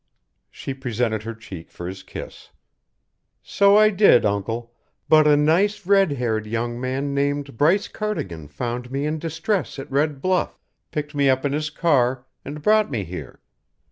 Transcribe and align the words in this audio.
She 0.49 0.73
presented 0.73 1.21
her 1.21 1.35
cheek 1.35 1.69
for 1.69 1.85
his 1.87 2.01
kiss. 2.01 2.49
"So 3.43 3.77
I 3.77 3.91
did, 3.91 4.25
Uncle, 4.25 4.73
but 5.07 5.27
a 5.27 5.37
nice 5.37 5.85
red 5.85 6.13
haired 6.13 6.47
young 6.47 6.81
man 6.81 7.13
named 7.13 7.55
Bryce 7.55 7.87
Cardigan 7.87 8.47
found 8.47 8.89
me 8.89 9.05
in 9.05 9.19
distress 9.19 9.77
at 9.77 9.91
Red 9.91 10.19
Bluff, 10.19 10.59
picked 10.89 11.13
me 11.13 11.29
up 11.29 11.45
in 11.45 11.53
his 11.53 11.69
car, 11.69 12.25
and 12.43 12.63
brought 12.63 12.89
me 12.89 13.03
here." 13.03 13.41